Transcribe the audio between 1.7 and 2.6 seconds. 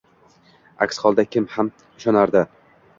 ishonardi.